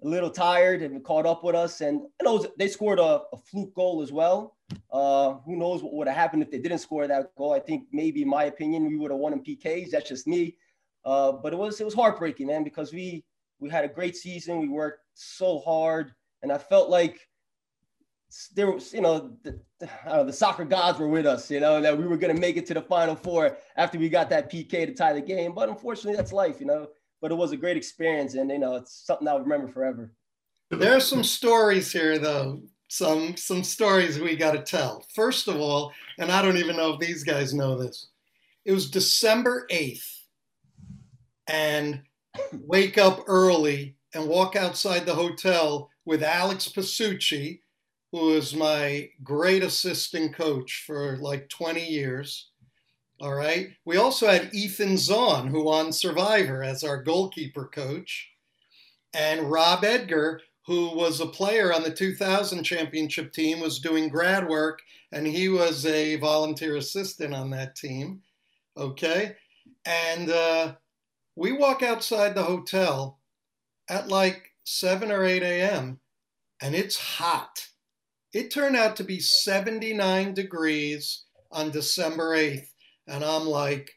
[0.05, 1.80] a little tired and caught up with us.
[1.80, 4.57] And you know, they scored a, a fluke goal as well.
[4.93, 7.53] Uh, who knows what would have happened if they didn't score that goal?
[7.53, 9.91] I think maybe, in my opinion, we would have won in PKs.
[9.91, 10.57] That's just me.
[11.09, 13.25] Uh, but it was it was heartbreaking, man, because we
[13.61, 14.61] we had a great season.
[14.61, 17.19] We worked so hard, and I felt like
[18.55, 19.59] there was, you know, the,
[20.05, 22.59] know, the soccer gods were with us, you know, that we were going to make
[22.59, 25.55] it to the final four after we got that PK to tie the game.
[25.55, 26.89] But unfortunately, that's life, you know.
[27.23, 30.13] But it was a great experience, and you know, it's something I'll remember forever.
[30.71, 32.61] There are some stories here, though.
[32.89, 35.07] Some some stories we got to tell.
[35.15, 38.09] First of all, and I don't even know if these guys know this.
[38.67, 40.18] It was December eighth,
[41.49, 42.03] and
[42.53, 47.61] wake up early and walk outside the hotel with Alex Pasucci
[48.13, 52.51] who was my great assistant coach for like 20 years.
[53.21, 53.69] All right.
[53.85, 58.31] We also had Ethan Zohn, who on Survivor as our goalkeeper coach,
[59.13, 64.49] and Rob Edgar, who was a player on the 2000 championship team, was doing grad
[64.49, 64.81] work,
[65.13, 68.23] and he was a volunteer assistant on that team.
[68.77, 69.35] Okay.
[69.85, 70.75] And uh,
[71.39, 73.20] we walk outside the hotel
[73.89, 76.01] at like 7 or 8 a.m.,
[76.61, 77.68] and it's hot
[78.32, 82.68] it turned out to be 79 degrees on December 8th.
[83.07, 83.91] And I'm like,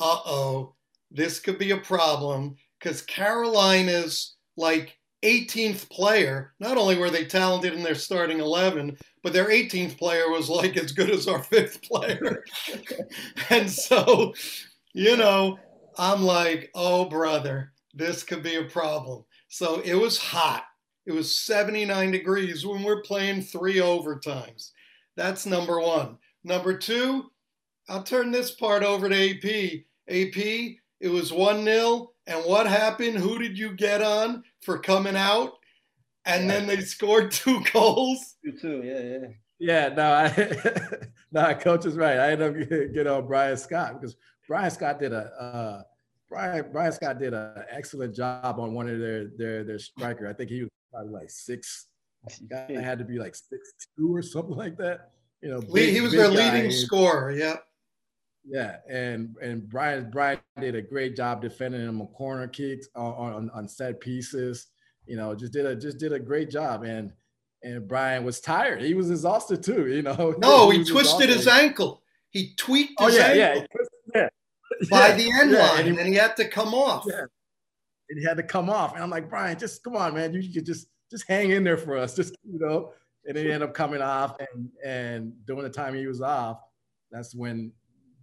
[0.00, 0.74] uh oh,
[1.10, 7.72] this could be a problem because Carolina's like 18th player, not only were they talented
[7.74, 11.82] in their starting 11, but their 18th player was like as good as our fifth
[11.82, 12.44] player.
[13.50, 14.34] and so,
[14.92, 15.58] you know,
[15.98, 19.24] I'm like, oh, brother, this could be a problem.
[19.48, 20.64] So it was hot.
[21.06, 24.70] It was 79 degrees when we're playing three overtimes.
[25.16, 26.18] That's number one.
[26.44, 27.30] Number two,
[27.88, 29.84] I'll turn this part over to AP.
[30.08, 32.10] AP, it was 1 0.
[32.26, 33.16] And what happened?
[33.16, 35.52] Who did you get on for coming out?
[36.24, 36.52] And yeah.
[36.52, 38.36] then they scored two goals.
[38.60, 39.28] Two, yeah, yeah.
[39.58, 40.96] Yeah, no, I,
[41.32, 42.18] no, coach is right.
[42.18, 44.16] I ended up getting on Brian Scott because
[44.52, 45.82] Brian Scott did a uh,
[46.28, 50.28] Brian Brian Scott did an excellent job on one of their their their striker.
[50.28, 51.86] I think he was probably like six.
[52.50, 55.12] Guy had to be like six two or something like that.
[55.40, 57.32] You know, big, he was their leading scorer.
[57.32, 57.56] Yeah.
[58.44, 63.12] Yeah, and and Brian Brian did a great job defending him on corner kicks on,
[63.14, 64.66] on, on set pieces.
[65.06, 66.82] You know, just did a just did a great job.
[66.82, 67.10] And
[67.62, 68.82] and Brian was tired.
[68.82, 69.86] He was exhausted too.
[69.86, 70.34] You know.
[70.38, 71.30] No, he, he twisted exhausted.
[71.30, 72.02] his ankle.
[72.28, 73.38] He tweaked oh, his yeah, ankle.
[73.38, 73.86] Yeah, yeah.
[74.90, 77.04] By yeah, the end yeah, line, and he, and he, had to come off.
[77.08, 77.26] Yeah
[78.12, 78.92] and he had to come off.
[78.94, 80.34] And I'm like, Brian, just come on, man.
[80.34, 82.14] You could just just hang in there for us.
[82.14, 82.92] Just, you know.
[83.24, 86.58] And he ended up coming off and and during the time he was off,
[87.10, 87.72] that's when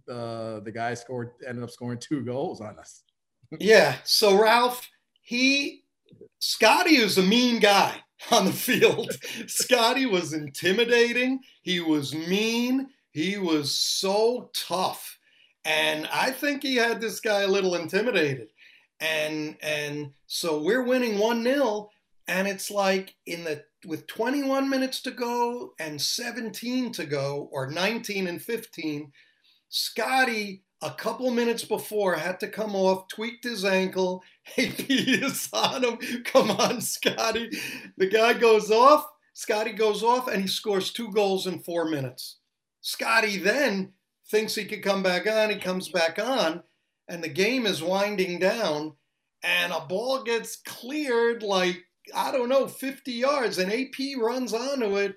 [0.06, 3.02] the the guy scored ended up scoring two goals on us.
[3.58, 3.96] yeah.
[4.04, 4.86] So Ralph,
[5.22, 5.84] he
[6.38, 7.94] Scotty is a mean guy
[8.30, 9.10] on the field.
[9.46, 11.40] Scotty was intimidating.
[11.62, 12.90] He was mean.
[13.10, 15.18] He was so tough.
[15.64, 18.48] And I think he had this guy a little intimidated.
[19.00, 21.88] And and so we're winning 1-0
[22.28, 27.70] and it's like in the with 21 minutes to go and 17 to go or
[27.70, 29.10] 19 and 15
[29.68, 34.22] Scotty a couple minutes before had to come off tweaked his ankle
[34.58, 35.98] AP is on him.
[36.24, 37.50] Come on Scotty.
[37.96, 42.36] The guy goes off Scotty goes off and he scores two goals in 4 minutes.
[42.82, 43.92] Scotty then
[44.30, 46.62] thinks he could come back on he comes back on
[47.08, 48.94] and the game is winding down
[49.42, 54.96] and a ball gets cleared like I don't know 50 yards and AP runs onto
[54.96, 55.16] it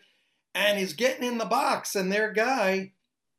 [0.55, 2.93] and he's getting in the box and their guy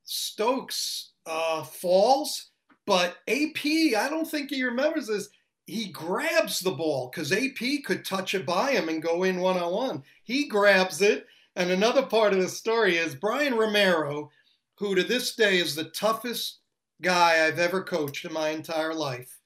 [0.04, 2.50] Stokes uh, falls
[2.86, 5.28] but AP I don't think he remembers this
[5.66, 9.56] he grabs the ball because AP could touch it by him and go in one
[9.56, 14.30] on one he grabs it and another part of the story is Brian Romero
[14.76, 16.60] who to this day is the toughest
[17.02, 19.38] guy I've ever coached in my entire life.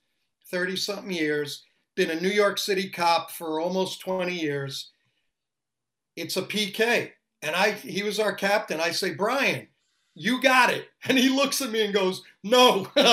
[0.50, 1.64] 30 something years,
[1.96, 4.90] been a New York City cop for almost 20 years.
[6.16, 7.10] It's a PK.
[7.42, 8.80] And I he was our captain.
[8.80, 9.68] I say, Brian,
[10.14, 10.88] you got it.
[11.08, 12.88] And he looks at me and goes, No.
[12.96, 13.06] and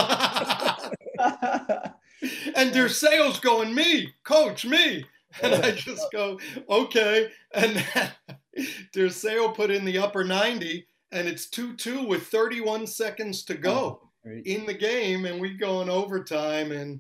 [2.74, 5.06] Dirceu's going, Me, coach, me.
[5.42, 6.40] And I just go,
[6.70, 7.30] Okay.
[7.54, 7.76] And
[8.94, 14.02] Dirceu put in the upper 90, and it's 2 2 with 31 seconds to go
[14.46, 17.00] in the game and we go in overtime and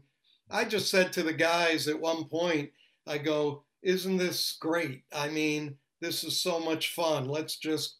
[0.51, 2.69] i just said to the guys at one point
[3.07, 7.97] i go isn't this great i mean this is so much fun let's just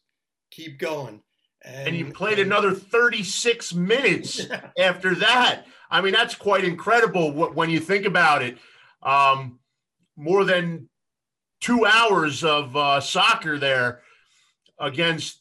[0.50, 1.20] keep going
[1.62, 4.70] And, and you played and, another 36 minutes yeah.
[4.78, 5.66] after that.
[5.90, 8.58] I mean, that's quite incredible when you think about it.
[9.02, 9.58] Um,
[10.16, 10.88] more than
[11.60, 14.02] two hours of uh, soccer there
[14.78, 15.40] against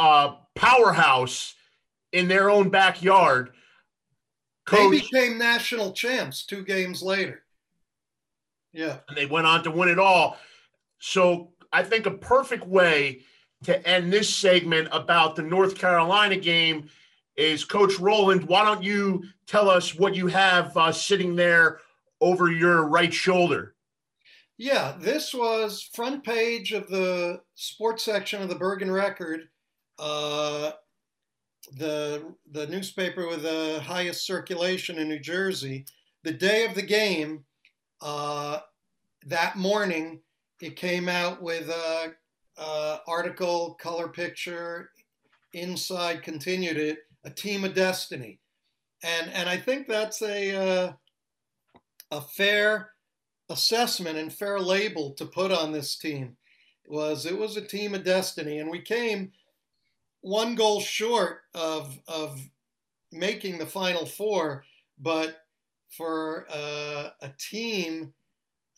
[0.00, 1.54] a powerhouse
[2.12, 3.50] in their own backyard.
[4.66, 7.42] Coach, they became national champs two games later.
[8.72, 8.98] Yeah.
[9.08, 10.38] And they went on to win it all.
[10.98, 13.20] So I think a perfect way
[13.64, 16.88] to end this segment about the North Carolina game
[17.36, 18.48] is Coach Roland.
[18.48, 21.80] Why don't you tell us what you have uh, sitting there
[22.20, 23.74] over your right shoulder?
[24.56, 29.48] Yeah, this was front page of the sports section of the Bergen Record,
[30.00, 30.72] uh,
[31.76, 35.84] the the newspaper with the highest circulation in New Jersey.
[36.24, 37.44] The day of the game,
[38.00, 38.60] uh,
[39.26, 40.20] that morning,
[40.60, 42.12] it came out with a,
[42.58, 44.90] a article, color picture,
[45.52, 48.40] inside continued it, a team of destiny,
[49.04, 50.92] and and I think that's a uh,
[52.10, 52.90] a fair
[53.50, 56.36] assessment and fair label to put on this team
[56.86, 59.32] was it was a team of destiny and we came
[60.20, 62.40] one goal short of of
[63.12, 64.64] making the final four
[64.98, 65.38] but
[65.88, 68.12] for uh, a team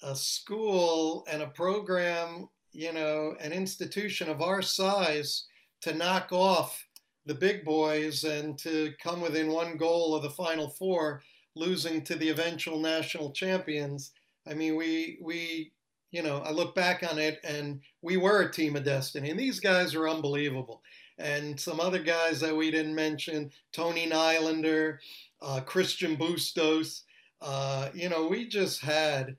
[0.02, 5.46] a school and a program you know an institution of our size
[5.80, 6.86] to knock off
[7.26, 11.22] the big boys and to come within one goal of the final four
[11.54, 14.12] losing to the eventual national champions
[14.46, 15.72] I mean, we we
[16.10, 19.38] you know I look back on it and we were a team of destiny, and
[19.38, 20.82] these guys are unbelievable.
[21.22, 24.98] And some other guys that we didn't mention, Tony Nylander,
[25.40, 27.04] uh, Christian Bustos.
[27.40, 29.36] Uh, you know, we just had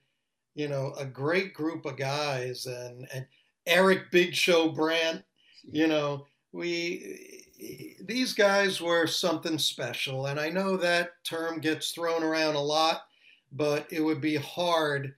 [0.55, 3.25] you know a great group of guys, and and
[3.65, 5.23] Eric Big Show Brandt.
[5.71, 7.45] You know, we
[8.05, 13.03] these guys were something special, and I know that term gets thrown around a lot
[13.53, 15.13] but it would be hard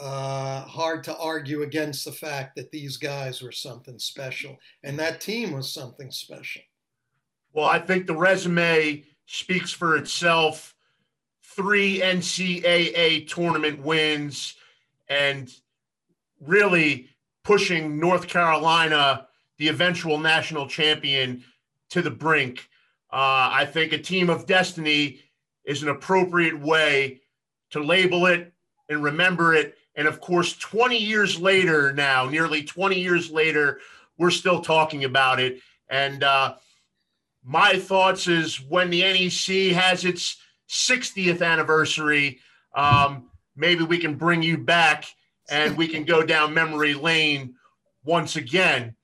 [0.00, 5.20] uh, hard to argue against the fact that these guys were something special and that
[5.20, 6.62] team was something special.
[7.52, 10.74] Well, I think the resume speaks for itself.
[11.42, 14.54] Three NCAA tournament wins
[15.08, 15.52] and
[16.40, 17.08] really
[17.42, 19.26] pushing North Carolina,
[19.56, 21.42] the eventual national champion,
[21.90, 22.68] to the brink.
[23.10, 25.20] Uh, I think a team of destiny
[25.64, 27.20] is an appropriate way
[27.70, 28.52] to label it
[28.88, 29.76] and remember it.
[29.98, 33.80] And of course, 20 years later now, nearly 20 years later,
[34.16, 35.60] we're still talking about it.
[35.90, 36.54] And uh,
[37.44, 40.36] my thoughts is when the NEC has its
[40.68, 42.38] 60th anniversary,
[42.76, 45.04] um, maybe we can bring you back
[45.50, 47.56] and we can go down memory lane
[48.04, 48.94] once again.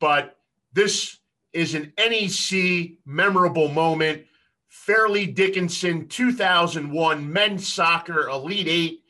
[0.00, 0.36] But
[0.72, 1.18] this
[1.52, 4.24] is an NEC memorable moment
[4.66, 9.03] Fairleigh Dickinson 2001 men's soccer Elite Eight,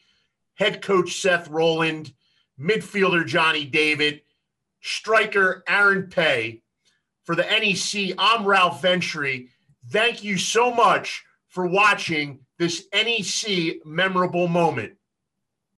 [0.54, 2.12] head coach Seth Roland,
[2.58, 4.22] midfielder Johnny David,
[4.80, 6.62] striker Aaron Pay.
[7.24, 9.48] For the NEC, I'm Ralph Ventry.
[9.90, 14.94] Thank you so much for watching this NEC memorable moment.